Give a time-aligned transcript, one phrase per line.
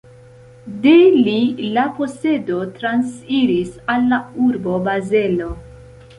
[0.85, 0.93] De
[1.27, 1.35] li
[1.75, 5.55] la posedo transiris al la urbo Bazelo.